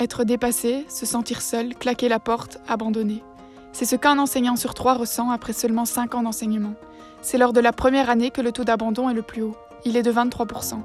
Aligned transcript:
Être 0.00 0.24
dépassé, 0.24 0.86
se 0.88 1.04
sentir 1.04 1.42
seul, 1.42 1.74
claquer 1.74 2.08
la 2.08 2.18
porte, 2.18 2.58
abandonné. 2.66 3.22
C'est 3.72 3.84
ce 3.84 3.96
qu'un 3.96 4.18
enseignant 4.18 4.56
sur 4.56 4.72
trois 4.72 4.94
ressent 4.94 5.30
après 5.30 5.52
seulement 5.52 5.84
5 5.84 6.14
ans 6.14 6.22
d'enseignement. 6.22 6.72
C'est 7.20 7.36
lors 7.36 7.52
de 7.52 7.60
la 7.60 7.74
première 7.74 8.08
année 8.08 8.30
que 8.30 8.40
le 8.40 8.50
taux 8.50 8.64
d'abandon 8.64 9.10
est 9.10 9.14
le 9.14 9.20
plus 9.20 9.42
haut. 9.42 9.56
Il 9.84 9.98
est 9.98 10.02
de 10.02 10.10
23%. 10.10 10.76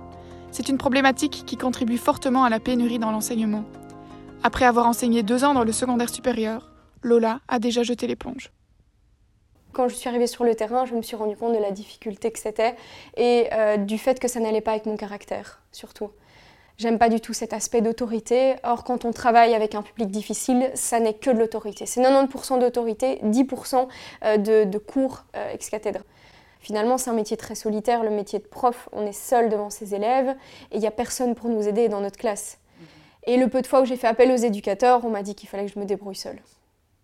C'est 0.52 0.68
une 0.68 0.78
problématique 0.78 1.44
qui 1.46 1.56
contribue 1.56 1.98
fortement 1.98 2.44
à 2.44 2.50
la 2.50 2.60
pénurie 2.60 3.00
dans 3.00 3.12
l'enseignement. 3.12 3.64
Après 4.44 4.66
avoir 4.66 4.86
enseigné 4.86 5.24
deux 5.24 5.46
ans 5.46 5.54
dans 5.54 5.64
le 5.64 5.72
secondaire 5.72 6.10
supérieur, 6.10 6.74
Lola 7.02 7.40
a 7.48 7.60
déjà 7.60 7.84
jeté 7.84 8.08
l'éponge. 8.08 8.52
Quand 9.72 9.88
je 9.88 9.96
suis 9.96 10.10
arrivée 10.10 10.28
sur 10.28 10.44
le 10.44 10.56
terrain, 10.56 10.86
je 10.86 10.94
me 10.94 11.02
suis 11.02 11.16
rendu 11.16 11.38
compte 11.38 11.56
de 11.56 11.62
la 11.62 11.72
difficulté 11.72 12.32
que 12.32 12.40
c'était 12.40 12.76
et 13.16 13.48
euh, 13.54 13.78
du 13.78 13.98
fait 13.98 14.20
que 14.20 14.28
ça 14.28 14.42
n'allait 14.42 14.60
pas 14.60 14.72
avec 14.72 14.86
mon 14.86 14.98
caractère, 14.98 15.62
surtout. 15.72 16.12
J'aime 16.78 17.00
pas 17.00 17.08
du 17.08 17.22
tout 17.22 17.34
cet 17.34 17.54
aspect 17.54 17.82
d'autorité. 17.82 18.56
Or, 18.64 18.84
quand 18.84 19.06
on 19.06 19.14
travaille 19.14 19.54
avec 19.54 19.76
un 19.76 19.82
public 19.82 20.12
difficile, 20.12 20.70
ça 20.76 21.00
n'est 21.00 21.14
que 21.14 21.30
de 21.30 21.40
l'autorité. 21.40 21.86
C'est 21.86 22.02
90% 22.02 22.60
d'autorité, 22.60 23.20
10% 23.24 23.88
euh, 24.24 24.38
de, 24.38 24.70
de, 24.70 24.78
cours 24.78 25.24
euh, 25.38 25.54
ex 25.54 25.70
cathèdre. 25.70 26.02
Finalement, 26.60 26.98
c'est 26.98 27.10
un 27.10 27.14
métier 27.14 27.38
très 27.38 27.56
solitaire, 27.56 28.04
le 28.04 28.10
métier 28.10 28.40
de 28.40 28.48
prof. 28.48 28.90
On 28.92 29.06
est 29.06 29.14
seul 29.14 29.50
devant 29.50 29.70
ses 29.70 29.96
élèves 29.96 30.36
et 30.72 30.76
il 30.76 30.80
n'y 30.80 30.88
a 30.88 30.92
personne 30.92 31.34
pour 31.34 31.50
nous 31.50 31.66
aider 31.66 31.88
dans 31.88 32.02
notre 32.02 32.18
classe. 32.18 32.60
Et 33.28 33.38
le 33.38 33.48
peu 33.48 33.62
de 33.62 33.68
fois 33.68 33.82
où 33.82 33.86
j'ai 33.86 33.96
fait 33.96 34.08
appel 34.08 34.32
aux 34.32 34.36
éducateurs, 34.36 35.06
on 35.06 35.10
m'a 35.10 35.24
dit 35.24 35.34
qu'il 35.34 35.48
fallait 35.48 35.66
que 35.66 35.72
je 35.72 35.80
me 35.80 35.86
débrouille 35.86 36.16
seule. 36.16 36.42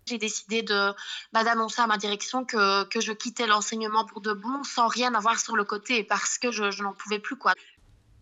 J'ai 0.06 0.18
décidé 0.18 0.62
de 0.62 0.92
bah, 1.32 1.44
d'annoncer 1.44 1.80
à 1.80 1.86
ma 1.86 1.96
direction 1.96 2.44
que, 2.44 2.84
que 2.84 3.00
je 3.00 3.12
quittais 3.12 3.46
l'enseignement 3.46 4.04
pour 4.04 4.20
de 4.20 4.32
bon, 4.32 4.62
sans 4.64 4.88
rien 4.88 5.14
avoir 5.14 5.38
sur 5.38 5.56
le 5.56 5.64
côté, 5.64 6.04
parce 6.04 6.38
que 6.38 6.50
je, 6.50 6.70
je 6.70 6.82
n'en 6.82 6.92
pouvais 6.92 7.20
plus. 7.20 7.36
quoi. 7.36 7.54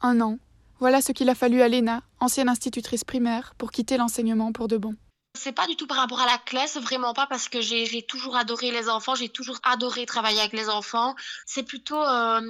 Un 0.03 0.21
an, 0.21 0.39
voilà 0.81 1.03
ce 1.03 1.13
qu'il 1.13 1.29
a 1.29 1.35
fallu 1.35 1.63
à 1.63 1.69
Léna, 1.69 2.03
ancienne 2.19 2.49
institutrice 2.49 3.05
primaire, 3.05 3.55
pour 3.59 3.71
quitter 3.71 3.99
l'enseignement 3.99 4.51
pour 4.51 4.67
de 4.67 4.79
bon. 4.79 4.95
C'est 5.39 5.53
pas 5.53 5.69
du 5.69 5.77
tout 5.77 5.87
par 5.87 5.99
rapport 5.99 6.21
à 6.21 6.27
la 6.27 6.39
classe, 6.45 6.77
vraiment 6.77 7.15
pas 7.15 7.27
parce 7.29 7.49
que 7.49 7.61
j'ai 7.61 8.03
toujours 8.03 8.37
adoré 8.37 8.73
les 8.73 8.89
enfants, 8.89 9.15
j'ai 9.15 9.29
toujours 9.29 9.61
adoré 9.63 10.05
travailler 10.05 10.41
avec 10.41 10.53
les 10.53 10.69
enfants. 10.69 11.15
C'est 11.47 11.63
plutôt 11.63 12.03
euh, 12.03 12.41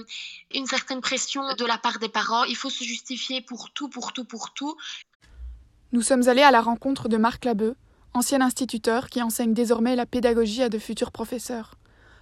une 0.55 0.67
certaine 0.67 1.03
pression 1.03 1.43
de 1.55 1.65
la 1.67 1.77
part 1.77 1.99
des 1.99 2.09
parents. 2.09 2.45
Il 2.45 2.57
faut 2.57 2.71
se 2.71 2.83
justifier 2.83 3.43
pour 3.43 3.71
tout, 3.73 3.89
pour 3.91 4.15
tout, 4.15 4.25
pour 4.25 4.55
tout. 4.55 4.77
Nous 5.93 6.03
sommes 6.03 6.27
allés 6.29 6.43
à 6.43 6.51
la 6.51 6.63
rencontre 6.63 7.09
de 7.09 7.19
Marc 7.19 7.45
Labeu, 7.45 7.77
ancien 8.15 8.41
instituteur 8.41 9.11
qui 9.11 9.21
enseigne 9.21 9.53
désormais 9.53 9.95
la 9.95 10.07
pédagogie 10.07 10.63
à 10.63 10.69
de 10.71 10.79
futurs 10.79 11.13
professeurs. 11.13 11.75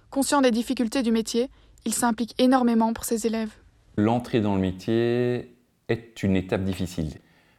Conscient 0.09 0.41
des 0.41 0.51
difficultés 0.51 1.03
du 1.03 1.11
métier, 1.11 1.49
il 1.85 1.93
s'implique 1.93 2.33
énormément 2.37 2.91
pour 2.93 3.05
ses 3.05 3.27
élèves. 3.27 3.51
L'entrée 3.95 4.41
dans 4.41 4.55
le 4.55 4.61
métier 4.61 5.55
est 5.89 6.23
une 6.23 6.35
étape 6.35 6.63
difficile. 6.63 7.09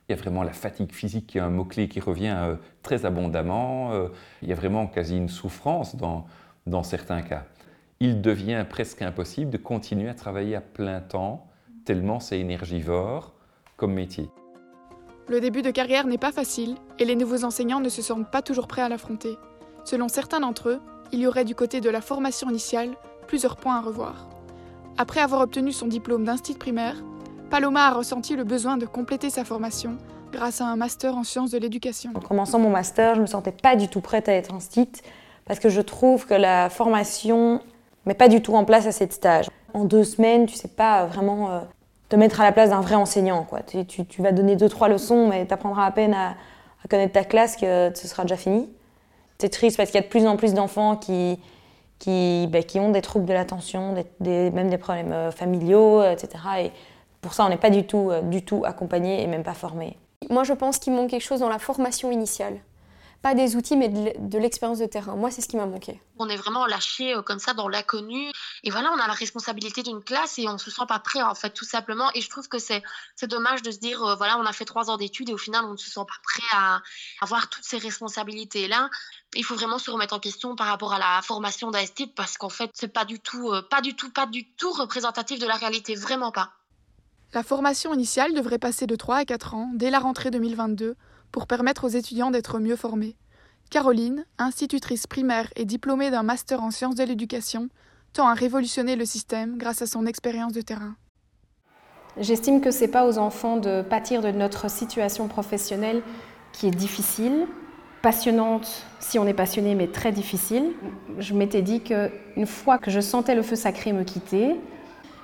Il 0.08 0.12
y 0.12 0.18
a 0.18 0.20
vraiment 0.20 0.42
la 0.42 0.52
fatigue 0.52 0.92
physique 0.92 1.26
qui 1.26 1.38
est 1.38 1.40
un 1.40 1.50
mot-clé 1.50 1.88
qui 1.88 2.00
revient 2.00 2.34
euh, 2.36 2.56
très 2.82 3.04
abondamment. 3.04 3.92
Euh, 3.92 4.08
il 4.42 4.48
y 4.48 4.52
a 4.52 4.56
vraiment 4.56 4.86
quasi 4.86 5.16
une 5.16 5.28
souffrance 5.28 5.96
dans, 5.96 6.26
dans 6.66 6.82
certains 6.82 7.22
cas. 7.22 7.44
Il 8.00 8.22
devient 8.22 8.64
presque 8.68 9.02
impossible 9.02 9.50
de 9.50 9.58
continuer 9.58 10.08
à 10.08 10.14
travailler 10.14 10.56
à 10.56 10.60
plein 10.60 11.00
temps, 11.00 11.46
tellement 11.84 12.18
c'est 12.18 12.40
énergivore 12.40 13.34
comme 13.76 13.92
métier. 13.92 14.30
Le 15.28 15.40
début 15.40 15.62
de 15.62 15.70
carrière 15.70 16.06
n'est 16.06 16.18
pas 16.18 16.32
facile 16.32 16.76
et 16.98 17.04
les 17.04 17.14
nouveaux 17.14 17.44
enseignants 17.44 17.80
ne 17.80 17.88
se 17.88 18.02
sentent 18.02 18.30
pas 18.30 18.42
toujours 18.42 18.66
prêts 18.66 18.82
à 18.82 18.88
l'affronter. 18.88 19.36
Selon 19.84 20.08
certains 20.08 20.40
d'entre 20.40 20.70
eux, 20.70 20.80
il 21.12 21.20
y 21.20 21.26
aurait 21.26 21.44
du 21.44 21.54
côté 21.54 21.80
de 21.80 21.90
la 21.90 22.00
formation 22.00 22.50
initiale 22.50 22.90
plusieurs 23.26 23.56
points 23.56 23.76
à 23.76 23.80
revoir. 23.80 24.28
Après 24.98 25.20
avoir 25.20 25.40
obtenu 25.40 25.72
son 25.72 25.86
diplôme 25.86 26.24
d'instit 26.24 26.54
primaire, 26.54 26.96
Paloma 27.50 27.88
a 27.88 27.90
ressenti 27.90 28.36
le 28.36 28.44
besoin 28.44 28.76
de 28.76 28.86
compléter 28.86 29.28
sa 29.28 29.44
formation 29.44 29.96
grâce 30.32 30.60
à 30.60 30.66
un 30.66 30.76
master 30.76 31.16
en 31.16 31.24
sciences 31.24 31.50
de 31.50 31.58
l'éducation. 31.58 32.12
En 32.14 32.20
commençant 32.20 32.60
mon 32.60 32.70
master, 32.70 33.14
je 33.14 33.18
ne 33.18 33.22
me 33.22 33.26
sentais 33.26 33.50
pas 33.50 33.74
du 33.74 33.88
tout 33.88 34.00
prête 34.00 34.28
à 34.28 34.34
être 34.34 34.54
instit 34.54 34.88
parce 35.46 35.58
que 35.58 35.68
je 35.68 35.80
trouve 35.80 36.26
que 36.26 36.34
la 36.34 36.70
formation 36.70 37.60
met 38.06 38.14
pas 38.14 38.28
du 38.28 38.40
tout 38.40 38.54
en 38.54 38.64
place 38.64 38.86
à 38.86 38.92
cette 38.92 39.12
stage. 39.12 39.48
En 39.74 39.84
deux 39.84 40.04
semaines, 40.04 40.46
tu 40.46 40.54
sais 40.54 40.68
pas 40.68 41.06
vraiment 41.06 41.50
euh, 41.50 41.60
te 42.08 42.14
mettre 42.14 42.40
à 42.40 42.44
la 42.44 42.52
place 42.52 42.70
d'un 42.70 42.82
vrai 42.82 42.94
enseignant. 42.94 43.42
Quoi. 43.42 43.62
Tu, 43.62 44.22
vas 44.22 44.30
donner 44.30 44.54
deux, 44.54 44.68
trois 44.68 44.88
leçons, 44.88 45.26
mais 45.26 45.44
tu 45.44 45.52
apprendras 45.52 45.86
à 45.86 45.90
peine 45.90 46.14
à, 46.14 46.36
connaître 46.88 47.14
ta 47.14 47.24
classe 47.24 47.56
que 47.56 47.90
ce 47.92 48.06
sera 48.06 48.22
déjà 48.22 48.36
fini. 48.36 48.70
C'est 49.38 49.48
triste 49.48 49.76
parce 49.76 49.90
qu'il 49.90 49.98
y 49.98 50.02
a 50.02 50.06
de 50.06 50.10
plus 50.10 50.24
en 50.24 50.36
plus 50.36 50.54
d'enfants 50.54 50.96
qui, 50.96 51.40
qui, 51.98 52.46
ben, 52.48 52.62
ont 52.76 52.90
des 52.90 53.02
troubles 53.02 53.26
de 53.26 53.32
l'attention, 53.32 53.96
même 54.20 54.70
des 54.70 54.78
problèmes 54.78 55.12
euh, 55.12 55.30
familiaux, 55.32 56.04
etc. 56.04 56.38
Et 56.60 56.70
pour 57.20 57.34
ça, 57.34 57.44
on 57.44 57.48
n'est 57.48 57.58
pas 57.58 57.70
du 57.70 57.86
tout, 57.86 58.10
euh, 58.10 58.22
du 58.22 58.44
tout 58.44 58.64
accompagné 58.64 59.22
et 59.22 59.26
même 59.26 59.42
pas 59.42 59.54
formé. 59.54 59.98
Moi, 60.28 60.44
je 60.44 60.52
pense 60.52 60.78
qu'il 60.78 60.92
manque 60.92 61.10
quelque 61.10 61.24
chose 61.24 61.40
dans 61.40 61.48
la 61.48 61.58
formation 61.58 62.10
initiale. 62.10 62.60
Pas 63.22 63.34
des 63.34 63.54
outils, 63.54 63.76
mais 63.76 63.90
de 63.90 64.38
l'expérience 64.38 64.78
de 64.78 64.86
terrain. 64.86 65.14
Moi, 65.14 65.30
c'est 65.30 65.42
ce 65.42 65.48
qui 65.48 65.58
m'a 65.58 65.66
manqué. 65.66 66.00
On 66.18 66.30
est 66.30 66.36
vraiment 66.36 66.64
lâché 66.64 67.14
euh, 67.14 67.20
comme 67.20 67.38
ça 67.38 67.52
dans 67.52 67.68
l'inconnu. 67.68 68.30
Et 68.64 68.70
voilà, 68.70 68.90
on 68.92 68.98
a 68.98 69.06
la 69.06 69.12
responsabilité 69.12 69.82
d'une 69.82 70.02
classe 70.02 70.38
et 70.38 70.48
on 70.48 70.56
se 70.56 70.70
sent 70.70 70.86
pas 70.88 70.98
prêt, 71.00 71.20
en 71.20 71.34
fait, 71.34 71.50
tout 71.50 71.66
simplement. 71.66 72.10
Et 72.14 72.22
je 72.22 72.30
trouve 72.30 72.48
que 72.48 72.58
c'est 72.58 72.82
dommage 73.24 73.60
de 73.60 73.70
se 73.70 73.78
dire, 73.78 74.02
euh, 74.02 74.14
voilà, 74.14 74.38
on 74.38 74.46
a 74.46 74.52
fait 74.54 74.64
trois 74.64 74.88
ans 74.88 74.96
d'études 74.96 75.28
et 75.28 75.34
au 75.34 75.38
final, 75.38 75.66
on 75.66 75.72
ne 75.72 75.76
se 75.76 75.90
sent 75.90 76.00
pas 76.00 76.14
prêt 76.22 76.56
à 76.56 76.80
avoir 77.20 77.50
toutes 77.50 77.64
ces 77.64 77.76
responsabilités-là. 77.76 78.88
Il 79.34 79.44
faut 79.44 79.54
vraiment 79.54 79.78
se 79.78 79.90
remettre 79.90 80.14
en 80.14 80.18
question 80.18 80.56
par 80.56 80.68
rapport 80.68 80.94
à 80.94 80.98
la 80.98 81.20
formation 81.20 81.70
d'ASTIT 81.70 82.14
parce 82.16 82.38
qu'en 82.38 82.48
fait, 82.48 82.70
c'est 82.72 82.92
pas 82.92 83.04
du 83.04 83.20
tout, 83.20 83.52
pas 83.68 83.82
du 83.82 83.94
tout, 83.94 84.10
pas 84.10 84.24
du 84.24 84.50
tout 84.54 84.72
représentatif 84.72 85.38
de 85.38 85.46
la 85.46 85.56
réalité, 85.56 85.94
vraiment 85.94 86.32
pas. 86.32 86.54
La 87.32 87.44
formation 87.44 87.94
initiale 87.94 88.34
devrait 88.34 88.58
passer 88.58 88.88
de 88.88 88.96
3 88.96 89.18
à 89.18 89.24
4 89.24 89.54
ans 89.54 89.70
dès 89.74 89.90
la 89.90 90.00
rentrée 90.00 90.32
2022 90.32 90.96
pour 91.30 91.46
permettre 91.46 91.84
aux 91.84 91.88
étudiants 91.88 92.32
d'être 92.32 92.58
mieux 92.58 92.74
formés. 92.74 93.16
Caroline, 93.70 94.24
institutrice 94.38 95.06
primaire 95.06 95.48
et 95.54 95.64
diplômée 95.64 96.10
d'un 96.10 96.24
master 96.24 96.60
en 96.60 96.72
sciences 96.72 96.96
de 96.96 97.04
l'éducation, 97.04 97.68
tend 98.12 98.26
à 98.26 98.34
révolutionner 98.34 98.96
le 98.96 99.04
système 99.04 99.58
grâce 99.58 99.80
à 99.80 99.86
son 99.86 100.06
expérience 100.06 100.52
de 100.52 100.60
terrain. 100.60 100.96
J'estime 102.18 102.60
que 102.60 102.72
ce 102.72 102.80
n'est 102.80 102.90
pas 102.90 103.06
aux 103.06 103.18
enfants 103.18 103.58
de 103.58 103.82
pâtir 103.82 104.22
de 104.22 104.32
notre 104.32 104.68
situation 104.68 105.28
professionnelle 105.28 106.02
qui 106.52 106.66
est 106.66 106.72
difficile, 106.72 107.46
passionnante 108.02 108.84
si 108.98 109.20
on 109.20 109.26
est 109.28 109.34
passionné, 109.34 109.76
mais 109.76 109.86
très 109.86 110.10
difficile. 110.10 110.72
Je 111.20 111.34
m'étais 111.34 111.62
dit 111.62 111.80
qu'une 111.80 112.46
fois 112.46 112.78
que 112.78 112.90
je 112.90 112.98
sentais 112.98 113.36
le 113.36 113.42
feu 113.42 113.54
sacré 113.54 113.92
me 113.92 114.02
quitter, 114.02 114.56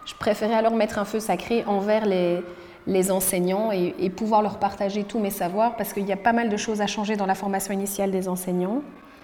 je 0.06 0.14
préférais 0.14 0.54
alors 0.54 0.74
mettre 0.74 0.98
un 0.98 1.04
feu 1.04 1.20
sacré 1.20 1.64
envers 1.66 2.06
les, 2.06 3.10
enseignants 3.10 3.72
et, 3.72 4.10
pouvoir 4.10 4.40
leur 4.40 4.58
partager 4.58 5.04
tous 5.04 5.18
mes 5.18 5.30
savoirs 5.30 5.76
parce 5.76 5.92
qu'il 5.92 6.06
y 6.06 6.12
a 6.12 6.16
pas 6.16 6.32
mal 6.32 6.48
de 6.48 6.56
choses 6.56 6.80
à 6.80 6.86
changer 6.86 7.16
dans 7.16 7.26
la 7.26 7.34
formation 7.34 7.74
initiale 7.74 8.10
des 8.12 8.28
enseignants. 8.28 8.82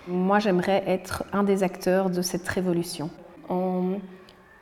Moi, 0.09 0.41
j'aimerais 0.41 0.83
être 0.87 1.25
un 1.33 1.45
des 1.45 1.63
acteurs 1.63 2.11
de 2.11 2.21
cette 2.21 2.47
révolution 2.47 3.09
en 3.49 3.99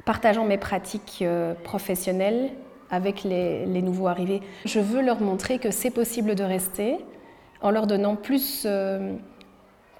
partageant 0.04 0.44
mes 0.44 0.58
pratiques 0.58 1.20
euh, 1.22 1.54
professionnelles 1.54 2.50
avec 2.90 3.24
les, 3.24 3.64
les 3.64 3.80
nouveaux 3.80 4.08
arrivés. 4.08 4.42
Je 4.66 4.80
veux 4.80 5.00
leur 5.00 5.20
montrer 5.20 5.58
que 5.58 5.70
c'est 5.70 5.90
possible 5.90 6.34
de 6.34 6.44
rester 6.44 6.98
en 7.62 7.70
leur 7.70 7.86
donnant 7.86 8.16
plus, 8.16 8.64
euh, 8.66 9.14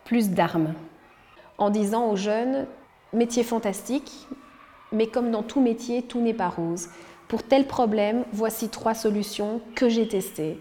plus 0.04 0.30
d'armes, 0.30 0.74
en 1.58 1.70
disant 1.70 2.10
aux 2.10 2.16
jeunes, 2.16 2.66
métier 3.12 3.44
fantastique, 3.44 4.26
mais 4.92 5.06
comme 5.06 5.30
dans 5.30 5.42
tout 5.42 5.60
métier, 5.60 6.02
tout 6.02 6.20
n'est 6.20 6.34
pas 6.34 6.48
rose. 6.48 6.88
Pour 7.28 7.42
tel 7.42 7.66
problème, 7.66 8.24
voici 8.32 8.68
trois 8.68 8.94
solutions 8.94 9.60
que 9.74 9.88
j'ai 9.88 10.08
testées. 10.08 10.58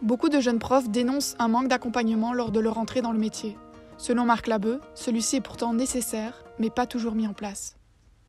Beaucoup 0.00 0.28
de 0.28 0.40
jeunes 0.40 0.58
profs 0.58 0.88
dénoncent 0.88 1.36
un 1.38 1.48
manque 1.48 1.68
d'accompagnement 1.68 2.32
lors 2.32 2.52
de 2.52 2.60
leur 2.60 2.78
entrée 2.78 3.02
dans 3.02 3.12
le 3.12 3.18
métier. 3.18 3.56
Selon 3.98 4.24
Marc 4.24 4.46
Labeu, 4.46 4.80
celui-ci 4.94 5.36
est 5.36 5.40
pourtant 5.40 5.74
nécessaire, 5.74 6.44
mais 6.58 6.70
pas 6.70 6.86
toujours 6.86 7.14
mis 7.14 7.26
en 7.26 7.32
place. 7.32 7.76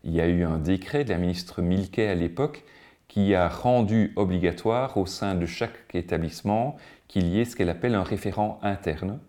Il 0.03 0.13
y 0.13 0.21
a 0.21 0.27
eu 0.27 0.43
un 0.43 0.57
décret 0.57 1.03
de 1.03 1.09
la 1.09 1.17
ministre 1.17 1.61
Milquet 1.61 2.07
à 2.07 2.15
l'époque 2.15 2.63
qui 3.07 3.35
a 3.35 3.47
rendu 3.47 4.13
obligatoire 4.15 4.97
au 4.97 5.05
sein 5.05 5.35
de 5.35 5.45
chaque 5.45 5.93
établissement 5.93 6.77
qu'il 7.07 7.27
y 7.27 7.39
ait 7.39 7.45
ce 7.45 7.55
qu'elle 7.55 7.69
appelle 7.69 7.95
un 7.95 8.03
référent 8.03 8.59
interne 8.63 9.19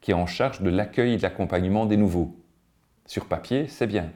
qui 0.00 0.10
est 0.10 0.14
en 0.14 0.26
charge 0.26 0.62
de 0.62 0.70
l'accueil 0.70 1.14
et 1.14 1.16
de 1.16 1.22
l'accompagnement 1.22 1.86
des 1.86 1.96
nouveaux. 1.96 2.36
Sur 3.06 3.26
papier, 3.26 3.66
c'est 3.68 3.86
bien. 3.86 4.10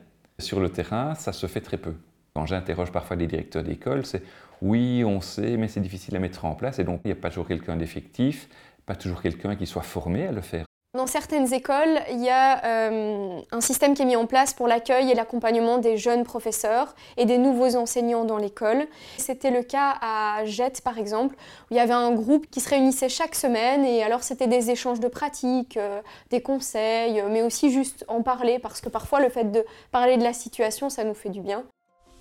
Sur 0.45 0.61
le 0.61 0.69
terrain, 0.69 1.15
ça 1.15 1.33
se 1.33 1.47
fait 1.47 1.63
très 1.63 1.79
peu. 1.79 1.95
Quand 2.35 2.45
j'interroge 2.45 2.93
parfois 2.93 3.17
les 3.17 3.27
directeurs 3.27 3.63
d'école, 3.63 4.05
c'est 4.05 4.23
oui, 4.61 5.03
on 5.03 5.23
sait, 5.23 5.57
mais 5.57 5.69
c'est 5.69 5.81
difficile 5.81 6.15
à 6.17 6.19
mettre 6.19 6.45
en 6.45 6.55
place. 6.55 6.79
Et 6.79 6.85
donc, 6.85 7.01
il 7.05 7.09
n'y 7.09 7.13
a 7.13 7.17
pas 7.17 7.31
toujours 7.31 7.49
quelqu'un 7.49 7.77
d'effectif, 7.77 8.51
pas 8.85 8.95
toujours 8.95 9.23
quelqu'un 9.23 9.57
qui 9.57 9.67
soit 9.67 9.81
formé 9.83 10.27
à 10.27 10.33
le 10.33 10.43
faire. 10.43 10.67
Dans 10.95 11.09
certaines 11.09 11.53
écoles, 11.53 11.99
il 12.13 12.23
y 12.23 12.29
a 12.29 12.65
euh, 12.65 13.41
un 13.51 13.61
système 13.61 13.95
qui 13.95 14.03
est 14.03 14.05
mis 14.05 14.15
en 14.15 14.27
place 14.27 14.55
pour 14.55 14.69
l'accueil 14.69 15.11
et 15.11 15.15
l'accompagnement 15.15 15.79
des 15.79 15.97
jeunes 15.97 16.23
professeurs 16.23 16.95
et 17.17 17.25
des 17.25 17.37
nouveaux 17.37 17.75
enseignants 17.75 18.25
dans 18.25 18.37
l'école. 18.37 18.87
C'était 19.19 19.51
le 19.51 19.65
cas 19.65 19.97
à 20.01 20.45
Jette, 20.45 20.83
par 20.83 20.97
exemple, 20.97 21.35
où 21.35 21.75
il 21.75 21.79
y 21.79 21.81
avait 21.81 21.95
un 21.95 22.13
groupe 22.13 22.47
qui 22.49 22.61
se 22.61 22.71
réunissait 22.71 23.09
chaque 23.09 23.35
semaine 23.35 23.85
et 23.85 24.05
alors 24.05 24.23
c'était 24.23 24.47
des 24.47 24.71
échanges 24.71 25.01
de 25.01 25.09
pratiques, 25.09 25.77
euh, 25.79 26.01
des 26.31 26.41
conseils, 26.41 27.25
mais 27.29 27.43
aussi 27.43 27.73
juste 27.73 28.05
en 28.07 28.23
parler 28.23 28.61
parce 28.61 28.81
que 28.81 28.89
parfois 28.89 29.19
le 29.19 29.31
fait 29.31 29.51
de 29.51 29.65
parler 29.91 30.17
de 30.17 30.23
la 30.23 30.33
situation, 30.33 30.91
ça 30.91 31.03
nous 31.03 31.15
fait 31.15 31.31
du 31.31 31.41
bien. 31.41 31.65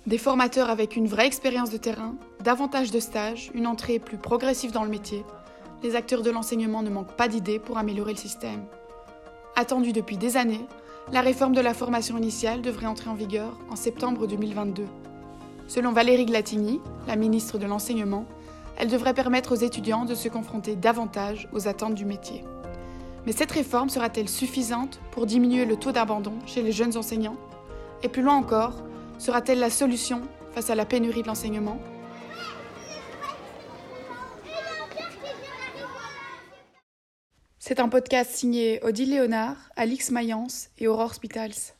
Des 0.08 0.18
formateurs 0.18 0.68
avec 0.68 0.96
une 0.96 1.06
vraie 1.06 1.28
expérience 1.28 1.70
de 1.70 1.76
terrain, 1.76 2.16
davantage 2.40 2.90
de 2.90 2.98
stages, 2.98 3.52
une 3.54 3.68
entrée 3.68 4.00
plus 4.00 4.18
progressive 4.18 4.72
dans 4.72 4.82
le 4.82 4.90
métier 4.90 5.24
les 5.84 5.96
acteurs 5.96 6.22
de 6.22 6.30
l'enseignement 6.30 6.82
ne 6.82 6.88
manquent 6.88 7.14
pas 7.14 7.28
d'idées 7.28 7.58
pour 7.58 7.76
améliorer 7.76 8.12
le 8.12 8.18
système. 8.18 8.64
Attendue 9.54 9.92
depuis 9.92 10.16
des 10.16 10.38
années, 10.38 10.66
la 11.12 11.20
réforme 11.20 11.54
de 11.54 11.60
la 11.60 11.74
formation 11.74 12.16
initiale 12.16 12.62
devrait 12.62 12.86
entrer 12.86 13.10
en 13.10 13.14
vigueur 13.14 13.52
en 13.70 13.76
septembre 13.76 14.26
2022. 14.26 14.86
Selon 15.68 15.92
Valérie 15.92 16.24
Glatigny, 16.24 16.80
la 17.06 17.16
ministre 17.16 17.58
de 17.58 17.66
l'Enseignement, 17.66 18.24
elle 18.78 18.88
devrait 18.88 19.12
permettre 19.12 19.52
aux 19.52 19.62
étudiants 19.62 20.06
de 20.06 20.14
se 20.14 20.30
confronter 20.30 20.74
davantage 20.74 21.48
aux 21.52 21.68
attentes 21.68 21.94
du 21.94 22.06
métier. 22.06 22.44
Mais 23.26 23.32
cette 23.32 23.52
réforme 23.52 23.90
sera-t-elle 23.90 24.28
suffisante 24.28 25.00
pour 25.10 25.26
diminuer 25.26 25.66
le 25.66 25.76
taux 25.76 25.92
d'abandon 25.92 26.32
chez 26.46 26.62
les 26.62 26.72
jeunes 26.72 26.96
enseignants? 26.96 27.36
Et 28.02 28.08
plus 28.08 28.22
loin 28.22 28.36
encore, 28.36 28.72
sera-t-elle 29.18 29.58
la 29.58 29.70
solution 29.70 30.22
face 30.52 30.70
à 30.70 30.74
la 30.74 30.86
pénurie 30.86 31.22
de 31.22 31.28
l'enseignement? 31.28 31.78
C'est 37.66 37.80
un 37.80 37.88
podcast 37.88 38.30
signé 38.30 38.78
Odile 38.84 39.12
Léonard, 39.12 39.56
Alix 39.74 40.10
Mayence 40.10 40.68
et 40.76 40.86
Aurore 40.86 41.14
Spitals. 41.14 41.72